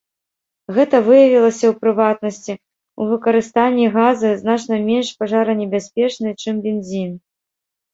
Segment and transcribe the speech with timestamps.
[0.77, 7.19] Гэта выявілася, у прыватнасці, у выкарыстанні газы, значна менш пажаранебяспечнай, чым бензін.